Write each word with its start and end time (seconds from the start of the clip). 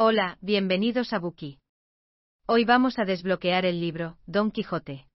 Hola, 0.00 0.38
bienvenidos 0.40 1.12
a 1.12 1.18
Buki. 1.18 1.58
Hoy 2.46 2.64
vamos 2.64 3.00
a 3.00 3.04
desbloquear 3.04 3.66
el 3.66 3.80
libro, 3.80 4.16
Don 4.26 4.52
Quijote. 4.52 5.08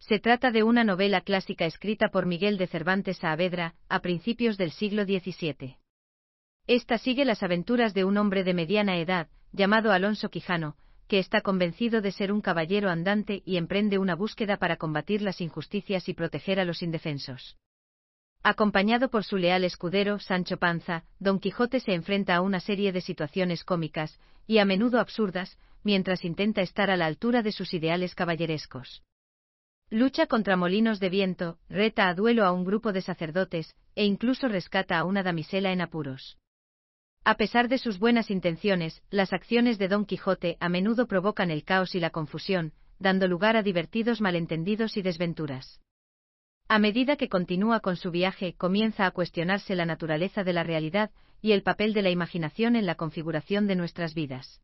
Se 0.00 0.18
trata 0.18 0.50
de 0.50 0.64
una 0.64 0.82
novela 0.82 1.20
clásica 1.20 1.66
escrita 1.66 2.08
por 2.08 2.26
Miguel 2.26 2.58
de 2.58 2.66
Cervantes 2.66 3.18
Saavedra, 3.18 3.76
a 3.88 4.00
principios 4.00 4.58
del 4.58 4.72
siglo 4.72 5.04
XVII. 5.04 5.76
Esta 6.66 6.98
sigue 6.98 7.24
las 7.24 7.44
aventuras 7.44 7.94
de 7.94 8.04
un 8.04 8.16
hombre 8.16 8.42
de 8.42 8.54
mediana 8.54 8.98
edad, 8.98 9.28
llamado 9.52 9.92
Alonso 9.92 10.30
Quijano, 10.30 10.74
que 11.06 11.20
está 11.20 11.40
convencido 11.40 12.00
de 12.00 12.10
ser 12.10 12.32
un 12.32 12.40
caballero 12.40 12.90
andante 12.90 13.44
y 13.46 13.56
emprende 13.56 13.98
una 13.98 14.16
búsqueda 14.16 14.56
para 14.56 14.78
combatir 14.78 15.22
las 15.22 15.40
injusticias 15.40 16.08
y 16.08 16.14
proteger 16.14 16.58
a 16.58 16.64
los 16.64 16.82
indefensos. 16.82 17.56
Acompañado 18.44 19.08
por 19.08 19.22
su 19.22 19.36
leal 19.36 19.62
escudero, 19.62 20.18
Sancho 20.18 20.56
Panza, 20.56 21.04
Don 21.20 21.38
Quijote 21.38 21.78
se 21.78 21.94
enfrenta 21.94 22.34
a 22.34 22.40
una 22.40 22.58
serie 22.58 22.90
de 22.90 23.00
situaciones 23.00 23.62
cómicas, 23.62 24.18
y 24.48 24.58
a 24.58 24.64
menudo 24.64 24.98
absurdas, 24.98 25.58
mientras 25.84 26.24
intenta 26.24 26.60
estar 26.60 26.90
a 26.90 26.96
la 26.96 27.06
altura 27.06 27.42
de 27.42 27.52
sus 27.52 27.72
ideales 27.72 28.16
caballerescos. 28.16 29.02
Lucha 29.90 30.26
contra 30.26 30.56
molinos 30.56 30.98
de 30.98 31.08
viento, 31.08 31.58
reta 31.68 32.08
a 32.08 32.14
duelo 32.14 32.44
a 32.44 32.50
un 32.50 32.64
grupo 32.64 32.92
de 32.92 33.02
sacerdotes, 33.02 33.76
e 33.94 34.04
incluso 34.04 34.48
rescata 34.48 34.98
a 34.98 35.04
una 35.04 35.22
damisela 35.22 35.70
en 35.70 35.80
apuros. 35.80 36.36
A 37.24 37.36
pesar 37.36 37.68
de 37.68 37.78
sus 37.78 38.00
buenas 38.00 38.30
intenciones, 38.32 39.02
las 39.10 39.32
acciones 39.32 39.78
de 39.78 39.86
Don 39.86 40.04
Quijote 40.04 40.56
a 40.58 40.68
menudo 40.68 41.06
provocan 41.06 41.52
el 41.52 41.62
caos 41.62 41.94
y 41.94 42.00
la 42.00 42.10
confusión, 42.10 42.72
dando 42.98 43.28
lugar 43.28 43.56
a 43.56 43.62
divertidos 43.62 44.20
malentendidos 44.20 44.96
y 44.96 45.02
desventuras. 45.02 45.80
A 46.74 46.78
medida 46.78 47.16
que 47.16 47.28
continúa 47.28 47.80
con 47.80 47.96
su 47.96 48.10
viaje, 48.10 48.54
comienza 48.54 49.04
a 49.04 49.10
cuestionarse 49.10 49.76
la 49.76 49.84
naturaleza 49.84 50.42
de 50.42 50.54
la 50.54 50.62
realidad 50.62 51.10
y 51.42 51.52
el 51.52 51.62
papel 51.62 51.92
de 51.92 52.00
la 52.00 52.08
imaginación 52.08 52.76
en 52.76 52.86
la 52.86 52.94
configuración 52.94 53.66
de 53.66 53.76
nuestras 53.76 54.14
vidas. 54.14 54.62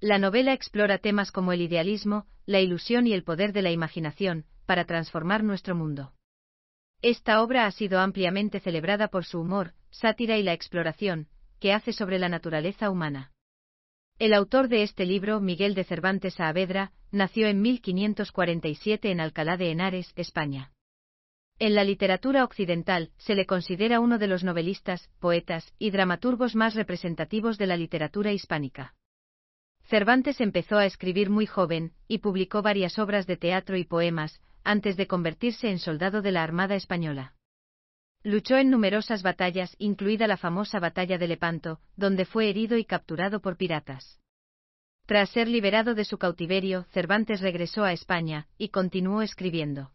La 0.00 0.18
novela 0.18 0.52
explora 0.52 0.98
temas 0.98 1.32
como 1.32 1.54
el 1.54 1.62
idealismo, 1.62 2.26
la 2.44 2.60
ilusión 2.60 3.06
y 3.06 3.14
el 3.14 3.24
poder 3.24 3.54
de 3.54 3.62
la 3.62 3.70
imaginación, 3.70 4.44
para 4.66 4.84
transformar 4.84 5.42
nuestro 5.42 5.74
mundo. 5.74 6.12
Esta 7.00 7.42
obra 7.42 7.64
ha 7.64 7.70
sido 7.70 8.00
ampliamente 8.00 8.60
celebrada 8.60 9.08
por 9.08 9.24
su 9.24 9.40
humor, 9.40 9.72
sátira 9.88 10.36
y 10.36 10.42
la 10.42 10.52
exploración, 10.52 11.28
que 11.58 11.72
hace 11.72 11.94
sobre 11.94 12.18
la 12.18 12.28
naturaleza 12.28 12.90
humana. 12.90 13.32
El 14.18 14.34
autor 14.34 14.68
de 14.68 14.82
este 14.82 15.06
libro, 15.06 15.40
Miguel 15.40 15.74
de 15.74 15.84
Cervantes 15.84 16.34
Saavedra, 16.34 16.92
nació 17.12 17.46
en 17.46 17.62
1547 17.62 19.10
en 19.10 19.20
Alcalá 19.20 19.56
de 19.56 19.70
Henares, 19.70 20.12
España. 20.16 20.73
En 21.60 21.74
la 21.74 21.84
literatura 21.84 22.42
occidental, 22.42 23.10
se 23.16 23.36
le 23.36 23.46
considera 23.46 24.00
uno 24.00 24.18
de 24.18 24.26
los 24.26 24.42
novelistas, 24.42 25.08
poetas 25.20 25.72
y 25.78 25.90
dramaturgos 25.90 26.56
más 26.56 26.74
representativos 26.74 27.58
de 27.58 27.66
la 27.66 27.76
literatura 27.76 28.32
hispánica. 28.32 28.94
Cervantes 29.84 30.40
empezó 30.40 30.78
a 30.78 30.86
escribir 30.86 31.30
muy 31.30 31.46
joven, 31.46 31.92
y 32.08 32.18
publicó 32.18 32.62
varias 32.62 32.98
obras 32.98 33.26
de 33.26 33.36
teatro 33.36 33.76
y 33.76 33.84
poemas, 33.84 34.40
antes 34.64 34.96
de 34.96 35.06
convertirse 35.06 35.70
en 35.70 35.78
soldado 35.78 36.22
de 36.22 36.32
la 36.32 36.42
Armada 36.42 36.74
Española. 36.74 37.34
Luchó 38.24 38.56
en 38.56 38.70
numerosas 38.70 39.22
batallas, 39.22 39.76
incluida 39.78 40.26
la 40.26 40.38
famosa 40.38 40.80
batalla 40.80 41.18
de 41.18 41.28
Lepanto, 41.28 41.80
donde 41.96 42.24
fue 42.24 42.48
herido 42.48 42.78
y 42.78 42.84
capturado 42.84 43.40
por 43.40 43.56
piratas. 43.56 44.18
Tras 45.06 45.28
ser 45.30 45.48
liberado 45.48 45.94
de 45.94 46.06
su 46.06 46.16
cautiverio, 46.16 46.84
Cervantes 46.84 47.42
regresó 47.42 47.84
a 47.84 47.92
España, 47.92 48.48
y 48.56 48.70
continuó 48.70 49.20
escribiendo. 49.20 49.93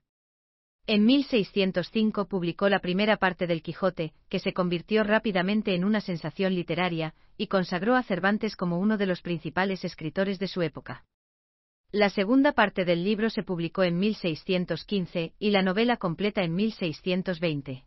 En 0.92 1.06
1605 1.06 2.26
publicó 2.26 2.68
la 2.68 2.80
primera 2.80 3.18
parte 3.18 3.46
del 3.46 3.62
Quijote, 3.62 4.12
que 4.28 4.40
se 4.40 4.54
convirtió 4.54 5.04
rápidamente 5.04 5.76
en 5.76 5.86
una 5.86 6.02
sensación 6.02 6.56
literaria, 6.56 7.14
y 7.38 7.46
consagró 7.46 7.96
a 7.96 8.02
Cervantes 8.02 8.56
como 8.56 8.80
uno 8.80 8.98
de 8.98 9.06
los 9.06 9.22
principales 9.22 9.86
escritores 9.86 10.40
de 10.40 10.48
su 10.48 10.64
época. 10.64 11.06
La 11.92 12.10
segunda 12.10 12.54
parte 12.54 12.86
del 12.86 13.04
libro 13.04 13.30
se 13.30 13.44
publicó 13.44 13.84
en 13.84 14.00
1615 14.00 15.34
y 15.38 15.52
la 15.52 15.62
novela 15.62 15.98
completa 15.98 16.42
en 16.42 16.56
1620. 16.56 17.86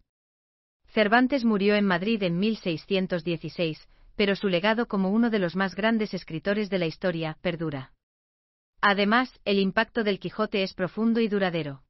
Cervantes 0.87 1.45
murió 1.45 1.75
en 1.75 1.87
Madrid 1.87 2.23
en 2.23 2.39
1616, 2.39 3.89
pero 4.15 4.37
su 4.37 4.47
legado 4.47 4.87
como 4.87 5.11
uno 5.11 5.29
de 5.29 5.41
los 5.41 5.57
más 5.57 5.75
grandes 5.75 6.15
escritores 6.15 6.71
de 6.71 6.79
la 6.79 6.87
historia 6.87 7.37
perdura. 7.43 7.95
Además, 8.81 9.41
el 9.45 9.59
impacto 9.59 10.05
del 10.05 10.21
Quijote 10.21 10.63
es 10.63 10.73
profundo 10.73 11.19
y 11.19 11.27
duradero. 11.27 11.83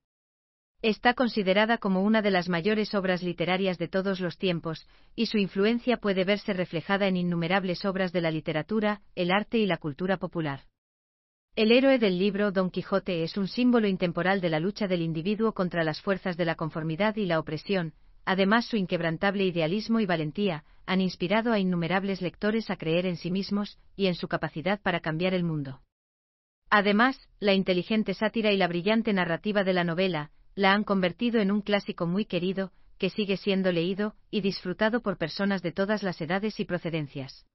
Está 0.82 1.14
considerada 1.14 1.78
como 1.78 2.02
una 2.02 2.22
de 2.22 2.32
las 2.32 2.48
mayores 2.48 2.92
obras 2.94 3.22
literarias 3.22 3.78
de 3.78 3.86
todos 3.86 4.18
los 4.18 4.36
tiempos, 4.36 4.84
y 5.14 5.26
su 5.26 5.38
influencia 5.38 5.98
puede 5.98 6.24
verse 6.24 6.52
reflejada 6.52 7.06
en 7.06 7.16
innumerables 7.16 7.84
obras 7.84 8.12
de 8.12 8.20
la 8.20 8.32
literatura, 8.32 9.00
el 9.14 9.30
arte 9.30 9.58
y 9.58 9.66
la 9.66 9.76
cultura 9.76 10.16
popular. 10.16 10.62
El 11.54 11.70
héroe 11.70 12.00
del 12.00 12.18
libro 12.18 12.50
Don 12.50 12.68
Quijote 12.68 13.22
es 13.22 13.36
un 13.36 13.46
símbolo 13.46 13.86
intemporal 13.86 14.40
de 14.40 14.48
la 14.48 14.58
lucha 14.58 14.88
del 14.88 15.02
individuo 15.02 15.52
contra 15.52 15.84
las 15.84 16.00
fuerzas 16.00 16.36
de 16.36 16.46
la 16.46 16.56
conformidad 16.56 17.14
y 17.14 17.26
la 17.26 17.38
opresión, 17.38 17.92
además 18.24 18.64
su 18.66 18.76
inquebrantable 18.76 19.44
idealismo 19.44 20.00
y 20.00 20.06
valentía 20.06 20.64
han 20.84 21.00
inspirado 21.00 21.52
a 21.52 21.60
innumerables 21.60 22.20
lectores 22.20 22.70
a 22.70 22.76
creer 22.76 23.06
en 23.06 23.16
sí 23.16 23.30
mismos 23.30 23.78
y 23.94 24.06
en 24.06 24.16
su 24.16 24.26
capacidad 24.26 24.80
para 24.80 24.98
cambiar 24.98 25.32
el 25.32 25.44
mundo. 25.44 25.80
Además, 26.70 27.28
la 27.38 27.52
inteligente 27.54 28.14
sátira 28.14 28.50
y 28.50 28.56
la 28.56 28.66
brillante 28.66 29.12
narrativa 29.12 29.62
de 29.62 29.74
la 29.74 29.84
novela, 29.84 30.30
la 30.54 30.72
han 30.72 30.84
convertido 30.84 31.40
en 31.40 31.50
un 31.50 31.62
clásico 31.62 32.06
muy 32.06 32.24
querido, 32.24 32.72
que 32.98 33.10
sigue 33.10 33.36
siendo 33.36 33.72
leído 33.72 34.14
y 34.30 34.42
disfrutado 34.42 35.02
por 35.02 35.18
personas 35.18 35.62
de 35.62 35.72
todas 35.72 36.02
las 36.02 36.20
edades 36.20 36.60
y 36.60 36.64
procedencias. 36.64 37.46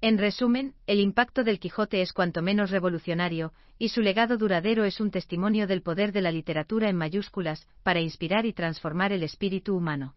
En 0.00 0.16
resumen, 0.16 0.74
el 0.86 1.00
impacto 1.00 1.44
del 1.44 1.58
Quijote 1.58 2.00
es 2.00 2.12
cuanto 2.12 2.40
menos 2.40 2.70
revolucionario, 2.70 3.52
y 3.78 3.90
su 3.90 4.00
legado 4.00 4.38
duradero 4.38 4.84
es 4.84 5.00
un 5.00 5.10
testimonio 5.10 5.66
del 5.66 5.82
poder 5.82 6.12
de 6.12 6.22
la 6.22 6.30
literatura 6.30 6.88
en 6.88 6.96
mayúsculas, 6.96 7.66
para 7.82 8.00
inspirar 8.00 8.46
y 8.46 8.52
transformar 8.52 9.12
el 9.12 9.22
espíritu 9.22 9.76
humano. 9.76 10.16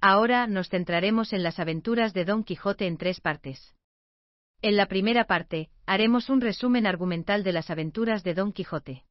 Ahora 0.00 0.46
nos 0.46 0.68
centraremos 0.68 1.32
en 1.32 1.42
las 1.42 1.58
aventuras 1.58 2.14
de 2.14 2.24
Don 2.24 2.44
Quijote 2.44 2.86
en 2.86 2.96
tres 2.96 3.20
partes. 3.20 3.74
En 4.62 4.76
la 4.76 4.86
primera 4.86 5.24
parte, 5.24 5.70
haremos 5.86 6.30
un 6.30 6.40
resumen 6.40 6.86
argumental 6.86 7.44
de 7.44 7.52
las 7.52 7.70
aventuras 7.70 8.24
de 8.24 8.34
Don 8.34 8.52
Quijote. 8.52 9.04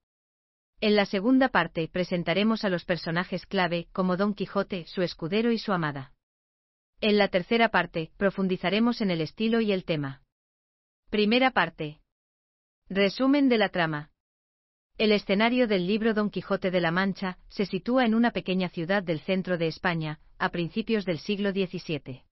En 0.79 0.95
la 0.95 1.05
segunda 1.05 1.49
parte 1.49 1.87
presentaremos 1.87 2.63
a 2.63 2.69
los 2.69 2.85
personajes 2.85 3.47
clave, 3.47 3.87
como 3.93 4.15
Don 4.15 4.35
Quijote, 4.35 4.85
su 4.85 5.01
escudero 5.01 5.51
y 5.51 5.57
su 5.57 5.73
amada. 5.73 6.13
En 7.01 7.17
la 7.17 7.29
tercera 7.29 7.69
parte, 7.69 8.11
profundizaremos 8.17 9.01
en 9.01 9.09
el 9.09 9.21
estilo 9.21 9.59
y 9.59 9.71
el 9.71 9.85
tema. 9.85 10.21
Primera 11.09 11.49
parte. 11.49 12.01
Resumen 12.89 13.49
de 13.49 13.57
la 13.57 13.69
trama. 13.69 14.11
El 14.99 15.11
escenario 15.11 15.67
del 15.67 15.87
libro 15.87 16.13
Don 16.13 16.29
Quijote 16.29 16.69
de 16.69 16.81
la 16.81 16.91
Mancha 16.91 17.39
se 17.49 17.65
sitúa 17.65 18.05
en 18.05 18.13
una 18.13 18.31
pequeña 18.31 18.69
ciudad 18.69 19.01
del 19.01 19.19
centro 19.21 19.57
de 19.57 19.67
España, 19.67 20.19
a 20.37 20.49
principios 20.49 21.05
del 21.05 21.17
siglo 21.17 21.51
XVII. 21.51 22.23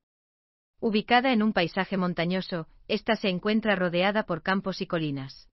Ubicada 0.80 1.34
en 1.34 1.42
un 1.42 1.52
paisaje 1.52 1.98
montañoso, 1.98 2.68
esta 2.88 3.16
se 3.16 3.30
encuentra 3.30 3.76
rodeada 3.76 4.24
por 4.24 4.44
campos 4.44 4.82
y 4.82 4.88
colinas. 4.88 5.50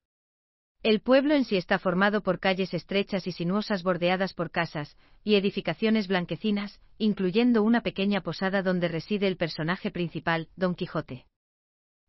El 0.82 1.00
pueblo 1.00 1.34
en 1.34 1.44
sí 1.44 1.56
está 1.56 1.78
formado 1.78 2.22
por 2.22 2.40
calles 2.40 2.74
estrechas 2.74 3.28
y 3.28 3.32
sinuosas 3.32 3.84
bordeadas 3.84 4.34
por 4.34 4.50
casas 4.50 4.96
y 5.22 5.36
edificaciones 5.36 6.08
blanquecinas, 6.08 6.80
incluyendo 6.98 7.62
una 7.62 7.82
pequeña 7.82 8.20
posada 8.22 8.62
donde 8.62 8.88
reside 8.88 9.28
el 9.28 9.36
personaje 9.36 9.92
principal, 9.92 10.48
Don 10.56 10.74
Quijote. 10.74 11.26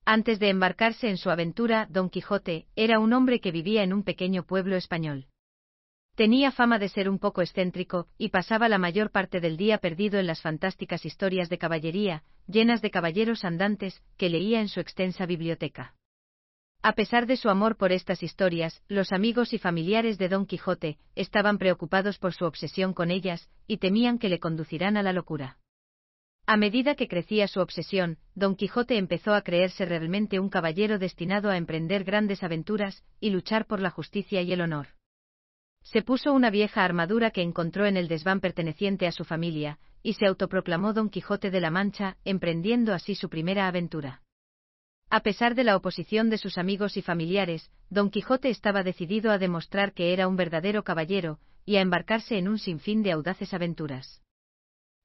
Antes 0.06 0.40
de 0.40 0.50
embarcarse 0.50 1.08
en 1.08 1.18
su 1.18 1.30
aventura, 1.30 1.86
Don 1.92 2.10
Quijote 2.10 2.66
era 2.76 2.98
un 2.98 3.14
hombre 3.14 3.40
que 3.40 3.52
vivía 3.52 3.84
en 3.84 3.94
un 3.94 4.02
pequeño 4.02 4.44
pueblo 4.44 4.76
español. 4.76 5.28
Tenía 6.16 6.52
fama 6.52 6.80
de 6.80 6.90
ser 6.90 7.10
un 7.10 7.20
poco 7.20 7.44
excéntrico, 7.44 8.08
y 8.18 8.30
pasaba 8.30 8.70
la 8.70 8.80
mayor 8.80 9.12
parte 9.12 9.40
del 9.40 9.56
día 9.56 9.78
perdido 9.78 10.20
en 10.20 10.26
las 10.26 10.42
fantásticas 10.42 11.06
historias 11.06 11.48
de 11.48 11.60
caballería, 11.60 12.24
llenas 12.48 12.82
de 12.82 12.90
caballeros 12.90 13.46
andantes, 13.46 14.02
que 14.18 14.30
leía 14.30 14.62
en 14.62 14.68
su 14.68 14.80
extensa 14.80 15.28
biblioteca. 15.28 15.94
A 16.86 16.96
pesar 16.96 17.28
de 17.28 17.38
su 17.38 17.50
amor 17.50 17.78
por 17.78 17.94
estas 17.94 18.24
historias, 18.24 18.84
los 18.90 19.14
amigos 19.14 19.54
y 19.54 19.58
familiares 19.58 20.18
de 20.18 20.28
Don 20.28 20.46
Quijote 20.46 20.98
estaban 21.16 21.58
preocupados 21.58 22.20
por 22.20 22.34
su 22.34 22.44
obsesión 22.44 22.94
con 22.94 23.10
ellas, 23.10 23.50
y 23.68 23.78
temían 23.78 24.20
que 24.20 24.28
le 24.28 24.42
conducirán 24.42 24.98
a 24.98 25.04
la 25.04 25.14
locura. 25.14 25.60
A 26.46 26.58
medida 26.58 26.96
que 26.96 27.08
crecía 27.08 27.48
su 27.48 27.62
obsesión, 27.62 28.18
Don 28.36 28.58
Quijote 28.58 28.98
empezó 28.98 29.34
a 29.34 29.44
creerse 29.44 29.86
realmente 29.86 30.42
un 30.42 30.50
caballero 30.50 31.00
destinado 31.00 31.50
a 31.50 31.56
emprender 31.56 32.04
grandes 32.04 32.44
aventuras 32.44 33.06
y 33.22 33.30
luchar 33.30 33.66
por 33.66 33.80
la 33.80 33.90
justicia 33.90 34.42
y 34.42 34.52
el 34.52 34.60
honor. 34.60 34.88
Se 35.84 36.02
puso 36.02 36.34
una 36.34 36.50
vieja 36.50 36.84
armadura 36.84 37.32
que 37.32 37.44
encontró 37.44 37.86
en 37.86 37.96
el 37.96 38.10
desván 38.10 38.42
perteneciente 38.42 39.08
a 39.08 39.14
su 39.14 39.24
familia, 39.24 39.80
y 40.02 40.16
se 40.16 40.26
autoproclamó 40.26 40.92
Don 40.92 41.10
Quijote 41.10 41.50
de 41.50 41.62
la 41.62 41.72
Mancha, 41.72 42.18
emprendiendo 42.26 42.94
así 42.94 43.16
su 43.16 43.30
primera 43.30 43.70
aventura. 43.70 44.23
A 45.14 45.20
pesar 45.20 45.54
de 45.54 45.64
la 45.64 45.76
oposición 45.76 46.32
de 46.32 46.40
sus 46.40 46.58
amigos 46.58 46.98
y 46.98 47.04
familiares, 47.04 47.70
Don 47.92 48.10
Quijote 48.10 48.50
estaba 48.50 48.82
decidido 48.82 49.30
a 49.30 49.38
demostrar 49.38 49.94
que 49.94 50.12
era 50.12 50.28
un 50.28 50.36
verdadero 50.36 50.84
caballero, 50.84 51.38
y 51.68 51.76
a 51.76 51.82
embarcarse 51.82 52.40
en 52.40 52.48
un 52.48 52.58
sinfín 52.58 53.04
de 53.04 53.12
audaces 53.12 53.54
aventuras. 53.54 54.24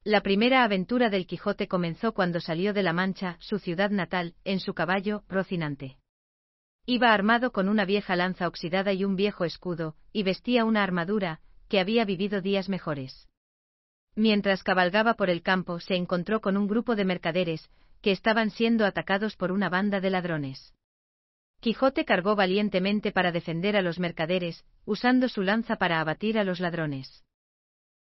La 0.04 0.22
primera 0.22 0.64
aventura 0.64 1.10
del 1.10 1.26
Quijote 1.26 1.68
comenzó 1.68 2.14
cuando 2.14 2.40
salió 2.40 2.72
de 2.72 2.82
La 2.82 2.94
Mancha, 2.94 3.36
su 3.38 3.58
ciudad 3.58 3.90
natal, 3.90 4.34
en 4.44 4.60
su 4.60 4.72
caballo, 4.72 5.24
Rocinante. 5.28 5.98
Iba 6.86 7.12
armado 7.12 7.52
con 7.52 7.68
una 7.68 7.84
vieja 7.84 8.16
lanza 8.16 8.48
oxidada 8.48 8.94
y 8.94 9.04
un 9.04 9.14
viejo 9.14 9.44
escudo, 9.44 9.94
y 10.10 10.22
vestía 10.22 10.64
una 10.64 10.84
armadura, 10.84 11.42
que 11.68 11.80
había 11.80 12.06
vivido 12.06 12.40
días 12.40 12.70
mejores. 12.70 13.28
Mientras 14.16 14.62
cabalgaba 14.62 15.14
por 15.14 15.28
el 15.28 15.42
campo 15.42 15.80
se 15.80 15.96
encontró 15.96 16.40
con 16.40 16.56
un 16.56 16.66
grupo 16.66 16.96
de 16.96 17.04
mercaderes, 17.04 17.68
que 18.00 18.12
estaban 18.12 18.50
siendo 18.50 18.86
atacados 18.86 19.36
por 19.36 19.52
una 19.52 19.68
banda 19.68 20.00
de 20.00 20.10
ladrones. 20.10 20.74
Quijote 21.60 22.04
cargó 22.04 22.36
valientemente 22.36 23.10
para 23.10 23.32
defender 23.32 23.76
a 23.76 23.82
los 23.82 23.98
mercaderes, 23.98 24.64
usando 24.84 25.28
su 25.28 25.42
lanza 25.42 25.76
para 25.76 26.00
abatir 26.00 26.38
a 26.38 26.44
los 26.44 26.60
ladrones. 26.60 27.24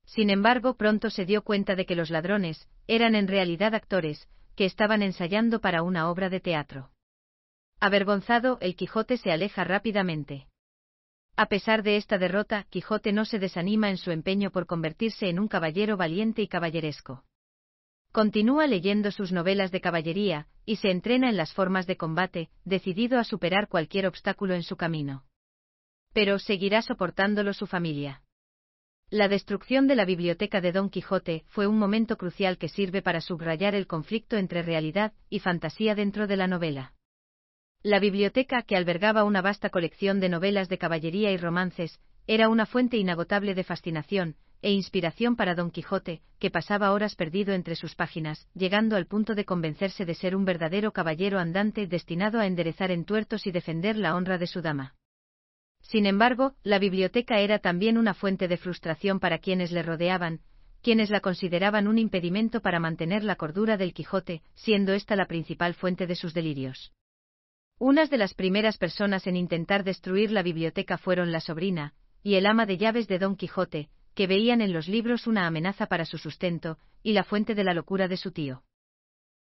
Sin 0.06 0.30
embargo, 0.30 0.76
pronto 0.76 1.10
se 1.10 1.26
dio 1.26 1.44
cuenta 1.44 1.76
de 1.76 1.86
que 1.86 1.96
los 1.96 2.10
ladrones 2.10 2.68
eran 2.88 3.16
en 3.16 3.28
realidad 3.28 3.76
actores, 3.76 4.28
que 4.56 4.66
estaban 4.66 5.02
ensayando 5.02 5.62
para 5.62 5.84
una 5.84 6.10
obra 6.10 6.30
de 6.30 6.40
teatro. 6.40 6.92
Avergonzado, 7.80 8.58
el 8.62 8.76
Quijote 8.76 9.18
se 9.18 9.32
aleja 9.32 9.64
rápidamente. 9.64 10.48
A 11.36 11.48
pesar 11.48 11.84
de 11.84 11.98
esta 11.98 12.18
derrota, 12.18 12.66
Quijote 12.70 13.12
no 13.12 13.26
se 13.26 13.40
desanima 13.40 13.90
en 13.90 13.98
su 13.98 14.12
empeño 14.12 14.52
por 14.52 14.68
convertirse 14.68 15.30
en 15.30 15.40
un 15.40 15.48
caballero 15.48 15.98
valiente 15.98 16.42
y 16.42 16.48
caballeresco. 16.48 17.24
Continúa 18.14 18.68
leyendo 18.68 19.10
sus 19.10 19.32
novelas 19.32 19.72
de 19.72 19.82
caballería, 19.82 20.46
y 20.68 20.76
se 20.76 20.92
entrena 20.92 21.30
en 21.30 21.36
las 21.36 21.52
formas 21.52 21.88
de 21.88 21.98
combate, 21.98 22.52
decidido 22.64 23.18
a 23.18 23.24
superar 23.24 23.68
cualquier 23.68 24.06
obstáculo 24.06 24.54
en 24.54 24.62
su 24.62 24.78
camino. 24.78 25.24
Pero 26.14 26.38
seguirá 26.38 26.84
soportándolo 26.84 27.54
su 27.54 27.66
familia. 27.66 28.22
La 29.10 29.28
destrucción 29.28 29.88
de 29.88 29.96
la 29.96 30.06
biblioteca 30.06 30.62
de 30.62 30.72
Don 30.72 30.92
Quijote 30.92 31.44
fue 31.48 31.66
un 31.66 31.80
momento 31.80 32.16
crucial 32.16 32.60
que 32.60 32.70
sirve 32.70 33.02
para 33.02 33.20
subrayar 33.20 33.74
el 33.74 33.88
conflicto 33.88 34.38
entre 34.38 34.62
realidad 34.62 35.14
y 35.32 35.40
fantasía 35.40 35.96
dentro 35.96 36.28
de 36.28 36.38
la 36.38 36.46
novela. 36.46 36.94
La 37.82 37.98
biblioteca, 37.98 38.62
que 38.62 38.76
albergaba 38.76 39.24
una 39.24 39.42
vasta 39.42 39.72
colección 39.72 40.20
de 40.20 40.30
novelas 40.30 40.70
de 40.70 40.78
caballería 40.78 41.32
y 41.32 41.38
romances, 41.38 42.00
era 42.28 42.48
una 42.48 42.68
fuente 42.68 42.98
inagotable 42.98 43.56
de 43.56 43.64
fascinación 43.64 44.36
e 44.64 44.72
inspiración 44.72 45.36
para 45.36 45.54
Don 45.54 45.70
Quijote, 45.70 46.22
que 46.40 46.50
pasaba 46.50 46.92
horas 46.92 47.16
perdido 47.16 47.54
entre 47.54 47.76
sus 47.76 47.94
páginas, 47.96 48.48
llegando 48.56 48.96
al 48.96 49.06
punto 49.06 49.36
de 49.36 49.46
convencerse 49.46 50.06
de 50.06 50.16
ser 50.16 50.36
un 50.36 50.46
verdadero 50.46 50.94
caballero 50.94 51.38
andante 51.38 51.86
destinado 51.86 52.40
a 52.40 52.48
enderezar 52.48 52.90
entuertos 52.90 53.46
y 53.46 53.52
defender 53.52 53.98
la 53.98 54.16
honra 54.16 54.38
de 54.38 54.48
su 54.48 54.62
dama. 54.62 54.96
Sin 55.82 56.06
embargo, 56.06 56.56
la 56.64 56.80
biblioteca 56.80 57.40
era 57.40 57.60
también 57.60 57.98
una 57.98 58.14
fuente 58.14 58.48
de 58.48 58.58
frustración 58.58 59.20
para 59.20 59.38
quienes 59.38 59.72
le 59.72 59.84
rodeaban, 59.84 60.40
quienes 60.82 61.10
la 61.10 61.20
consideraban 61.20 61.88
un 61.88 61.98
impedimento 61.98 62.62
para 62.62 62.80
mantener 62.80 63.24
la 63.24 63.36
cordura 63.36 63.78
del 63.78 63.94
Quijote, 63.94 64.42
siendo 64.56 64.94
esta 64.94 65.16
la 65.16 65.28
principal 65.28 65.74
fuente 65.74 66.08
de 66.08 66.16
sus 66.16 66.34
delirios. 66.34 66.94
Unas 67.80 68.10
de 68.10 68.18
las 68.18 68.34
primeras 68.34 68.78
personas 68.78 69.28
en 69.28 69.36
intentar 69.36 69.84
destruir 69.84 70.32
la 70.32 70.42
biblioteca 70.42 70.98
fueron 70.98 71.32
la 71.32 71.42
sobrina, 71.42 71.94
y 72.22 72.36
el 72.36 72.46
ama 72.46 72.66
de 72.66 72.78
llaves 72.78 73.08
de 73.08 73.20
Don 73.20 73.36
Quijote, 73.36 73.90
que 74.16 74.28
veían 74.28 74.62
en 74.62 74.74
los 74.74 74.88
libros 74.88 75.28
una 75.28 75.48
amenaza 75.48 75.88
para 75.88 76.06
su 76.06 76.18
sustento, 76.18 76.78
y 77.02 77.14
la 77.14 77.24
fuente 77.24 77.56
de 77.56 77.64
la 77.64 77.74
locura 77.74 78.08
de 78.08 78.18
su 78.18 78.32
tío. 78.32 78.64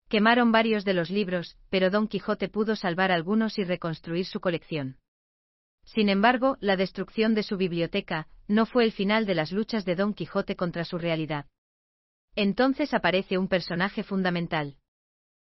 Quemaron 0.10 0.52
varios 0.52 0.84
de 0.84 0.94
los 0.94 1.10
libros, 1.10 1.58
pero 1.70 1.90
Don 1.90 2.08
Quijote 2.08 2.50
pudo 2.50 2.76
salvar 2.76 3.12
algunos 3.12 3.58
y 3.58 3.64
reconstruir 3.64 4.26
su 4.26 4.40
colección. 4.42 4.98
Sin 5.86 6.10
embargo, 6.10 6.58
la 6.60 6.76
destrucción 6.76 7.34
de 7.34 7.44
su 7.44 7.58
biblioteca 7.58 8.28
no 8.48 8.66
fue 8.66 8.84
el 8.84 8.92
final 8.92 9.26
de 9.26 9.36
las 9.36 9.52
luchas 9.52 9.86
de 9.86 9.96
Don 9.96 10.14
Quijote 10.14 10.56
contra 10.56 10.84
su 10.84 10.98
realidad. 10.98 11.46
Entonces 12.36 12.94
aparece 12.94 13.38
un 13.38 13.48
personaje 13.48 14.04
fundamental. 14.04 14.78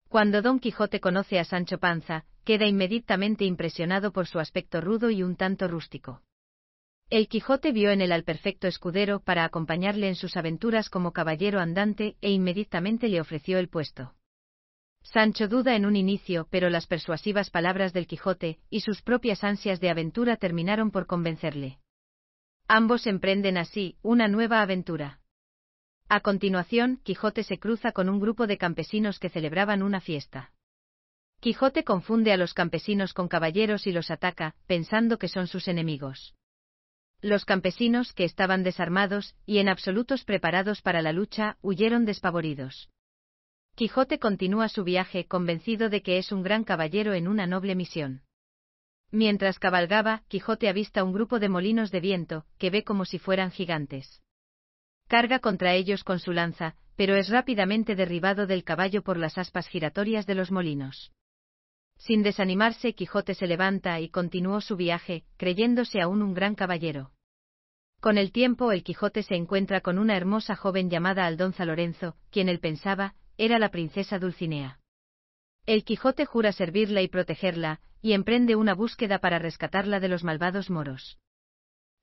Cuando 0.08 0.42
Don 0.42 0.60
Quijote 0.60 1.00
conoce 1.00 1.38
a 1.38 1.44
Sancho 1.44 1.78
Panza, 1.78 2.24
queda 2.44 2.66
inmediatamente 2.66 3.44
impresionado 3.44 4.12
por 4.12 4.26
su 4.26 4.38
aspecto 4.38 4.80
rudo 4.80 5.10
y 5.10 5.22
un 5.22 5.36
tanto 5.36 5.66
rústico. 5.66 6.22
El 7.10 7.28
Quijote 7.28 7.72
vio 7.72 7.90
en 7.90 8.00
él 8.00 8.12
al 8.12 8.24
perfecto 8.24 8.66
escudero 8.66 9.20
para 9.20 9.44
acompañarle 9.44 10.08
en 10.08 10.14
sus 10.14 10.36
aventuras 10.36 10.88
como 10.88 11.12
caballero 11.12 11.60
andante 11.60 12.16
e 12.20 12.30
inmediatamente 12.30 13.08
le 13.08 13.20
ofreció 13.20 13.58
el 13.58 13.68
puesto. 13.68 14.14
Sancho 15.02 15.48
duda 15.48 15.76
en 15.76 15.84
un 15.84 15.96
inicio, 15.96 16.48
pero 16.50 16.70
las 16.70 16.86
persuasivas 16.86 17.50
palabras 17.50 17.92
del 17.92 18.06
Quijote 18.06 18.58
y 18.70 18.80
sus 18.80 19.02
propias 19.02 19.44
ansias 19.44 19.78
de 19.80 19.90
aventura 19.90 20.38
terminaron 20.38 20.90
por 20.90 21.06
convencerle. 21.06 21.78
Ambos 22.68 23.06
emprenden 23.06 23.58
así 23.58 23.98
una 24.00 24.26
nueva 24.26 24.62
aventura. 24.62 25.20
A 26.08 26.20
continuación, 26.20 27.00
Quijote 27.02 27.44
se 27.44 27.58
cruza 27.58 27.92
con 27.92 28.08
un 28.08 28.18
grupo 28.18 28.46
de 28.46 28.56
campesinos 28.56 29.18
que 29.18 29.28
celebraban 29.28 29.82
una 29.82 30.00
fiesta. 30.00 30.52
Quijote 31.40 31.84
confunde 31.84 32.32
a 32.32 32.38
los 32.38 32.54
campesinos 32.54 33.12
con 33.12 33.28
caballeros 33.28 33.86
y 33.86 33.92
los 33.92 34.10
ataca, 34.10 34.54
pensando 34.66 35.18
que 35.18 35.28
son 35.28 35.46
sus 35.46 35.68
enemigos. 35.68 36.34
Los 37.24 37.46
campesinos, 37.46 38.12
que 38.12 38.24
estaban 38.24 38.64
desarmados 38.64 39.34
y 39.46 39.56
en 39.56 39.70
absolutos 39.70 40.24
preparados 40.24 40.82
para 40.82 41.00
la 41.00 41.10
lucha, 41.10 41.56
huyeron 41.62 42.04
despavoridos. 42.04 42.90
Quijote 43.76 44.18
continúa 44.18 44.68
su 44.68 44.84
viaje 44.84 45.24
convencido 45.24 45.88
de 45.88 46.02
que 46.02 46.18
es 46.18 46.32
un 46.32 46.42
gran 46.42 46.64
caballero 46.64 47.14
en 47.14 47.26
una 47.26 47.46
noble 47.46 47.76
misión. 47.76 48.24
Mientras 49.10 49.58
cabalgaba, 49.58 50.22
Quijote 50.28 50.68
avista 50.68 51.02
un 51.02 51.14
grupo 51.14 51.38
de 51.38 51.48
molinos 51.48 51.90
de 51.90 52.00
viento, 52.00 52.44
que 52.58 52.68
ve 52.68 52.84
como 52.84 53.06
si 53.06 53.18
fueran 53.18 53.50
gigantes. 53.50 54.20
Carga 55.08 55.38
contra 55.38 55.72
ellos 55.72 56.04
con 56.04 56.18
su 56.18 56.32
lanza, 56.32 56.76
pero 56.94 57.16
es 57.16 57.30
rápidamente 57.30 57.96
derribado 57.96 58.46
del 58.46 58.64
caballo 58.64 59.02
por 59.02 59.16
las 59.16 59.38
aspas 59.38 59.66
giratorias 59.68 60.26
de 60.26 60.34
los 60.34 60.50
molinos. 60.50 61.10
Sin 61.96 62.22
desanimarse, 62.22 62.92
Quijote 62.94 63.34
se 63.34 63.46
levanta 63.46 63.98
y 63.98 64.10
continuó 64.10 64.60
su 64.60 64.76
viaje, 64.76 65.24
creyéndose 65.38 66.02
aún 66.02 66.20
un 66.20 66.34
gran 66.34 66.54
caballero. 66.54 67.13
Con 68.04 68.18
el 68.18 68.32
tiempo 68.32 68.70
el 68.70 68.84
Quijote 68.84 69.22
se 69.22 69.34
encuentra 69.34 69.80
con 69.80 69.98
una 69.98 70.14
hermosa 70.14 70.56
joven 70.56 70.90
llamada 70.90 71.24
Aldonza 71.24 71.64
Lorenzo, 71.64 72.16
quien 72.30 72.50
él 72.50 72.60
pensaba, 72.60 73.14
era 73.38 73.58
la 73.58 73.70
princesa 73.70 74.18
Dulcinea. 74.18 74.78
El 75.64 75.84
Quijote 75.84 76.26
jura 76.26 76.52
servirla 76.52 77.00
y 77.00 77.08
protegerla, 77.08 77.80
y 78.02 78.12
emprende 78.12 78.56
una 78.56 78.74
búsqueda 78.74 79.20
para 79.20 79.38
rescatarla 79.38 80.00
de 80.00 80.08
los 80.08 80.22
malvados 80.22 80.68
moros. 80.68 81.18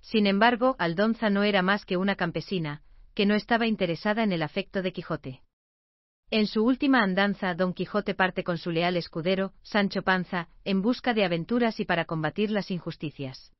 Sin 0.01 0.25
embargo, 0.25 0.75
Aldonza 0.79 1.29
no 1.29 1.43
era 1.43 1.61
más 1.61 1.85
que 1.85 1.97
una 1.97 2.15
campesina, 2.15 2.81
que 3.13 3.27
no 3.27 3.35
estaba 3.35 3.67
interesada 3.67 4.23
en 4.23 4.31
el 4.31 4.41
afecto 4.41 4.81
de 4.81 4.93
Quijote. 4.93 5.43
En 6.31 6.47
su 6.47 6.65
última 6.65 7.03
andanza, 7.03 7.53
Don 7.53 7.75
Quijote 7.75 8.15
parte 8.15 8.43
con 8.43 8.57
su 8.57 8.71
leal 8.71 8.97
escudero, 8.97 9.53
Sancho 9.61 10.01
Panza, 10.01 10.49
en 10.65 10.81
busca 10.81 11.13
de 11.13 11.25
aventuras 11.25 11.79
y 11.79 11.85
para 11.85 12.05
combatir 12.05 12.49
las 12.49 12.71
injusticias. 12.71 13.51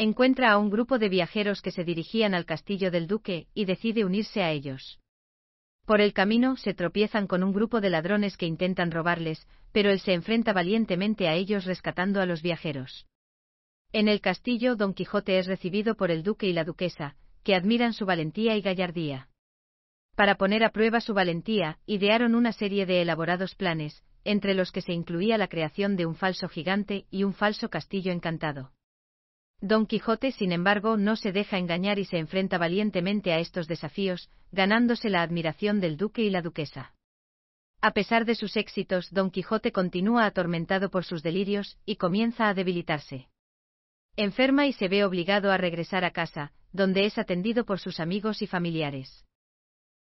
Encuentra 0.00 0.52
a 0.52 0.58
un 0.58 0.70
grupo 0.70 1.00
de 1.00 1.08
viajeros 1.08 1.60
que 1.60 1.72
se 1.72 1.82
dirigían 1.82 2.32
al 2.32 2.44
castillo 2.44 2.92
del 2.92 3.08
duque, 3.08 3.48
y 3.52 3.64
decide 3.64 4.04
unirse 4.04 4.44
a 4.44 4.52
ellos. 4.52 5.00
Por 5.86 6.00
el 6.00 6.12
camino 6.12 6.56
se 6.56 6.72
tropiezan 6.72 7.26
con 7.26 7.42
un 7.42 7.52
grupo 7.52 7.80
de 7.80 7.90
ladrones 7.90 8.36
que 8.36 8.46
intentan 8.46 8.92
robarles, 8.92 9.48
pero 9.72 9.90
él 9.90 9.98
se 9.98 10.12
enfrenta 10.12 10.52
valientemente 10.52 11.26
a 11.26 11.34
ellos 11.34 11.64
rescatando 11.64 12.20
a 12.20 12.26
los 12.26 12.42
viajeros. 12.42 13.08
En 13.92 14.06
el 14.06 14.20
castillo, 14.20 14.76
Don 14.76 14.94
Quijote 14.94 15.36
es 15.36 15.46
recibido 15.48 15.96
por 15.96 16.12
el 16.12 16.22
duque 16.22 16.46
y 16.46 16.52
la 16.52 16.62
duquesa, 16.62 17.16
que 17.42 17.56
admiran 17.56 17.92
su 17.92 18.06
valentía 18.06 18.54
y 18.54 18.60
gallardía. 18.60 19.28
Para 20.14 20.36
poner 20.36 20.62
a 20.62 20.70
prueba 20.70 21.00
su 21.00 21.12
valentía, 21.12 21.80
idearon 21.86 22.36
una 22.36 22.52
serie 22.52 22.86
de 22.86 23.02
elaborados 23.02 23.56
planes, 23.56 24.04
entre 24.22 24.54
los 24.54 24.70
que 24.70 24.80
se 24.80 24.92
incluía 24.92 25.38
la 25.38 25.48
creación 25.48 25.96
de 25.96 26.06
un 26.06 26.14
falso 26.14 26.48
gigante 26.48 27.06
y 27.10 27.24
un 27.24 27.34
falso 27.34 27.68
castillo 27.68 28.12
encantado. 28.12 28.70
Don 29.60 29.86
Quijote, 29.86 30.30
sin 30.30 30.52
embargo, 30.52 30.96
no 30.96 31.16
se 31.16 31.32
deja 31.32 31.58
engañar 31.58 31.98
y 31.98 32.04
se 32.04 32.18
enfrenta 32.18 32.58
valientemente 32.58 33.32
a 33.32 33.40
estos 33.40 33.66
desafíos, 33.66 34.30
ganándose 34.52 35.10
la 35.10 35.22
admiración 35.22 35.80
del 35.80 35.96
duque 35.96 36.22
y 36.22 36.30
la 36.30 36.42
duquesa. 36.42 36.94
A 37.80 37.92
pesar 37.92 38.24
de 38.24 38.36
sus 38.36 38.56
éxitos, 38.56 39.12
Don 39.12 39.30
Quijote 39.30 39.72
continúa 39.72 40.26
atormentado 40.26 40.90
por 40.90 41.04
sus 41.04 41.22
delirios, 41.22 41.76
y 41.84 41.96
comienza 41.96 42.48
a 42.48 42.54
debilitarse. 42.54 43.28
Enferma 44.16 44.66
y 44.66 44.72
se 44.72 44.88
ve 44.88 45.04
obligado 45.04 45.50
a 45.50 45.56
regresar 45.56 46.04
a 46.04 46.12
casa, 46.12 46.52
donde 46.72 47.04
es 47.04 47.18
atendido 47.18 47.64
por 47.64 47.78
sus 47.80 47.98
amigos 48.00 48.42
y 48.42 48.46
familiares. 48.46 49.24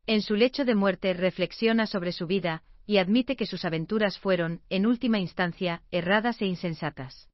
En 0.07 0.23
su 0.23 0.35
lecho 0.35 0.65
de 0.65 0.75
muerte 0.75 1.13
reflexiona 1.13 1.87
sobre 1.87 2.13
su 2.13 2.27
vida, 2.27 2.63
y 2.87 2.99
admite 2.99 3.37
que 3.37 3.47
sus 3.47 3.65
aventuras 3.65 4.19
fueron, 4.19 4.61
en 4.69 4.87
última 4.87 5.19
instancia, 5.19 5.83
erradas 5.91 6.41
e 6.43 6.47
insensatas. 6.47 7.32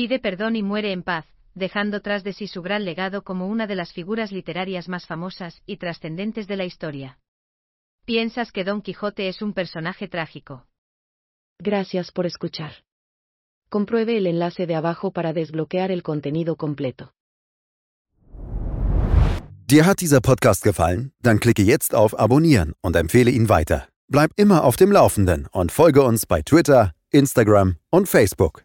Pide 0.00 0.18
perdón 0.18 0.56
y 0.56 0.62
muere 0.62 0.92
en 0.92 1.02
paz, 1.02 1.26
dejando 1.54 2.00
tras 2.00 2.24
de 2.24 2.32
sí 2.32 2.46
su 2.46 2.62
gran 2.62 2.86
legado 2.86 3.22
como 3.22 3.48
una 3.48 3.66
de 3.66 3.74
las 3.74 3.92
figuras 3.92 4.32
literarias 4.32 4.88
más 4.88 5.04
famosas 5.04 5.60
y 5.66 5.76
trascendentes 5.76 6.46
de 6.46 6.56
la 6.56 6.64
historia. 6.64 7.18
¿Piensas 8.06 8.50
que 8.50 8.64
Don 8.64 8.80
Quijote 8.80 9.28
es 9.28 9.42
un 9.42 9.52
personaje 9.52 10.08
trágico? 10.08 10.64
Gracias 11.58 12.12
por 12.12 12.24
escuchar. 12.24 12.72
Compruebe 13.68 14.16
el 14.16 14.26
enlace 14.26 14.66
de 14.66 14.74
abajo 14.74 15.10
para 15.10 15.34
desbloquear 15.34 15.90
el 15.90 16.02
contenido 16.02 16.56
completo. 16.56 17.12
Dir 19.66 19.84
hat 19.84 20.00
dieser 20.00 20.22
Podcast 20.22 20.64
gefallen? 20.64 21.12
Dann 21.20 21.40
klicke 21.40 21.62
jetzt 21.62 21.94
auf 21.94 22.18
Abonnieren 22.18 22.72
und 22.80 22.96
empfehle 22.96 23.30
ihn 23.30 23.50
weiter. 23.50 23.88
Bleib 24.08 24.30
immer 24.36 24.64
auf 24.64 24.76
dem 24.76 24.92
Laufenden 24.92 25.46
und 25.52 25.70
folge 25.70 26.02
uns 26.02 26.24
bei 26.24 26.40
Twitter, 26.40 26.94
Instagram 27.10 27.76
und 27.90 28.08
Facebook. 28.08 28.64